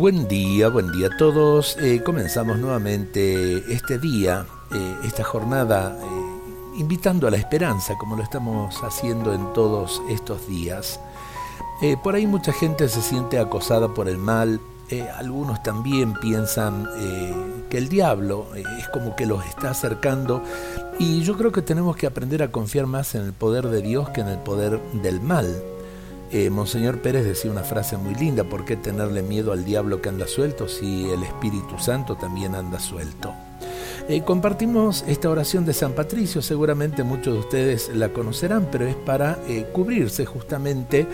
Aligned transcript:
Buen 0.00 0.28
día, 0.28 0.70
buen 0.70 0.90
día 0.92 1.08
a 1.08 1.16
todos. 1.18 1.76
Eh, 1.78 2.02
comenzamos 2.02 2.58
nuevamente 2.58 3.70
este 3.70 3.98
día, 3.98 4.46
eh, 4.72 4.96
esta 5.04 5.24
jornada, 5.24 5.94
eh, 6.00 6.78
invitando 6.78 7.28
a 7.28 7.30
la 7.30 7.36
esperanza, 7.36 7.98
como 7.98 8.16
lo 8.16 8.22
estamos 8.22 8.82
haciendo 8.82 9.34
en 9.34 9.52
todos 9.52 10.00
estos 10.08 10.48
días. 10.48 10.98
por 12.02 12.14
ahí 12.14 12.26
mucha 12.26 12.50
gente 12.50 12.88
se 12.88 13.02
siente 13.02 13.38
acosada 13.38 13.92
por 13.92 14.08
el 14.08 14.16
mal, 14.16 14.58
algunos 15.18 15.62
también 15.62 16.14
piensan 16.14 16.88
que 17.68 17.76
el 17.76 17.90
diablo 17.90 18.46
es 18.54 18.88
como 18.88 19.14
que 19.16 19.26
los 19.26 19.44
está 19.44 19.70
acercando 19.70 20.42
y 20.98 21.22
yo 21.22 21.36
creo 21.36 21.52
que 21.52 21.62
tenemos 21.62 21.94
que 21.96 22.06
aprender 22.06 22.42
a 22.42 22.50
confiar 22.50 22.86
más 22.86 23.14
en 23.14 23.22
el 23.26 23.34
poder 23.34 23.68
de 23.68 23.82
Dios 23.82 24.08
que 24.10 24.22
en 24.22 24.28
el 24.28 24.38
poder 24.38 24.80
del 24.94 25.20
mal. 25.20 25.62
Eh, 26.32 26.48
Monseñor 26.48 27.02
Pérez 27.02 27.24
decía 27.24 27.50
una 27.50 27.64
frase 27.64 27.96
muy 27.96 28.14
linda, 28.14 28.44
¿por 28.44 28.64
qué 28.64 28.76
tenerle 28.76 29.22
miedo 29.22 29.52
al 29.52 29.64
diablo 29.64 30.00
que 30.00 30.10
anda 30.10 30.28
suelto 30.28 30.68
si 30.68 31.10
el 31.10 31.24
Espíritu 31.24 31.78
Santo 31.80 32.16
también 32.16 32.54
anda 32.54 32.78
suelto? 32.78 33.34
Eh, 34.08 34.22
compartimos 34.22 35.04
esta 35.08 35.28
oración 35.28 35.66
de 35.66 35.72
San 35.72 35.92
Patricio, 35.92 36.40
seguramente 36.40 37.02
muchos 37.02 37.34
de 37.34 37.40
ustedes 37.40 37.90
la 37.94 38.10
conocerán, 38.10 38.68
pero 38.70 38.86
es 38.86 38.94
para 38.94 39.38
eh, 39.48 39.66
cubrirse 39.72 40.24
justamente 40.24 41.06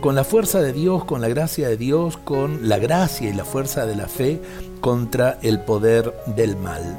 con 0.00 0.14
la 0.14 0.24
fuerza 0.24 0.62
de 0.62 0.72
Dios, 0.72 1.04
con 1.04 1.20
la 1.20 1.28
gracia 1.28 1.68
de 1.68 1.76
Dios, 1.76 2.16
con 2.16 2.68
la 2.68 2.78
gracia 2.78 3.28
y 3.28 3.34
la 3.34 3.44
fuerza 3.44 3.84
de 3.84 3.94
la 3.94 4.08
fe 4.08 4.40
contra 4.80 5.38
el 5.42 5.60
poder 5.60 6.14
del 6.34 6.56
mal. 6.56 6.96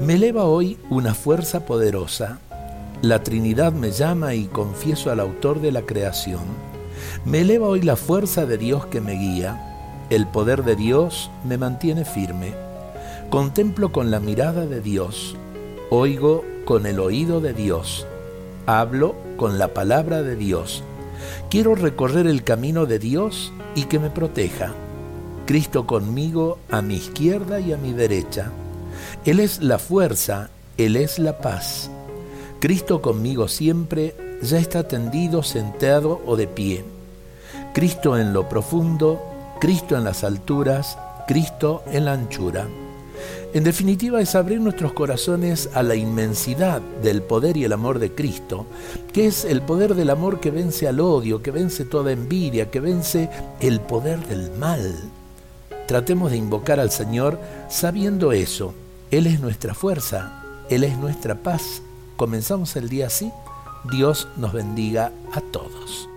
Me 0.00 0.14
eleva 0.14 0.44
hoy 0.44 0.76
una 0.90 1.14
fuerza 1.14 1.64
poderosa 1.64 2.38
la 3.02 3.22
Trinidad 3.22 3.72
me 3.72 3.90
llama 3.90 4.34
y 4.34 4.46
confieso 4.46 5.10
al 5.10 5.20
autor 5.20 5.60
de 5.60 5.70
la 5.70 5.82
creación. 5.82 6.44
Me 7.24 7.40
eleva 7.42 7.68
hoy 7.68 7.82
la 7.82 7.96
fuerza 7.96 8.46
de 8.46 8.56
Dios 8.56 8.86
que 8.86 9.00
me 9.00 9.12
guía. 9.12 10.06
El 10.08 10.26
poder 10.26 10.64
de 10.64 10.76
Dios 10.76 11.30
me 11.44 11.58
mantiene 11.58 12.04
firme. 12.04 12.54
Contemplo 13.28 13.92
con 13.92 14.10
la 14.10 14.18
mirada 14.18 14.66
de 14.66 14.80
Dios. 14.80 15.36
Oigo 15.90 16.44
con 16.64 16.86
el 16.86 16.98
oído 16.98 17.40
de 17.40 17.52
Dios. 17.52 18.06
Hablo 18.66 19.14
con 19.36 19.58
la 19.58 19.74
palabra 19.74 20.22
de 20.22 20.34
Dios. 20.34 20.82
Quiero 21.50 21.74
recorrer 21.74 22.26
el 22.26 22.44
camino 22.44 22.86
de 22.86 22.98
Dios 22.98 23.52
y 23.74 23.84
que 23.84 23.98
me 23.98 24.10
proteja. 24.10 24.72
Cristo 25.44 25.86
conmigo 25.86 26.58
a 26.70 26.82
mi 26.82 26.94
izquierda 26.94 27.60
y 27.60 27.72
a 27.72 27.76
mi 27.76 27.92
derecha. 27.92 28.50
Él 29.24 29.38
es 29.40 29.62
la 29.62 29.78
fuerza, 29.78 30.48
Él 30.78 30.96
es 30.96 31.18
la 31.18 31.38
paz. 31.38 31.90
Cristo 32.60 33.02
conmigo 33.02 33.48
siempre 33.48 34.14
ya 34.42 34.58
está 34.58 34.88
tendido, 34.88 35.42
sentado 35.42 36.20
o 36.26 36.36
de 36.36 36.46
pie. 36.46 36.84
Cristo 37.74 38.16
en 38.16 38.32
lo 38.32 38.48
profundo, 38.48 39.20
Cristo 39.60 39.96
en 39.96 40.04
las 40.04 40.24
alturas, 40.24 40.98
Cristo 41.26 41.82
en 41.86 42.06
la 42.06 42.14
anchura. 42.14 42.66
En 43.52 43.64
definitiva 43.64 44.20
es 44.20 44.34
abrir 44.34 44.60
nuestros 44.60 44.92
corazones 44.92 45.70
a 45.74 45.82
la 45.82 45.94
inmensidad 45.94 46.80
del 47.02 47.22
poder 47.22 47.56
y 47.56 47.64
el 47.64 47.72
amor 47.72 47.98
de 47.98 48.12
Cristo, 48.12 48.66
que 49.12 49.26
es 49.26 49.44
el 49.44 49.62
poder 49.62 49.94
del 49.94 50.10
amor 50.10 50.40
que 50.40 50.50
vence 50.50 50.88
al 50.88 51.00
odio, 51.00 51.42
que 51.42 51.50
vence 51.50 51.84
toda 51.84 52.12
envidia, 52.12 52.70
que 52.70 52.80
vence 52.80 53.30
el 53.60 53.80
poder 53.80 54.26
del 54.26 54.50
mal. 54.52 54.94
Tratemos 55.86 56.30
de 56.30 56.36
invocar 56.36 56.80
al 56.80 56.90
Señor 56.90 57.38
sabiendo 57.68 58.32
eso. 58.32 58.74
Él 59.10 59.26
es 59.26 59.40
nuestra 59.40 59.74
fuerza, 59.74 60.42
Él 60.68 60.84
es 60.84 60.98
nuestra 60.98 61.34
paz, 61.36 61.80
Comenzamos 62.16 62.76
el 62.76 62.88
día 62.88 63.08
así. 63.08 63.30
Dios 63.84 64.28
nos 64.36 64.52
bendiga 64.52 65.12
a 65.32 65.40
todos. 65.40 66.08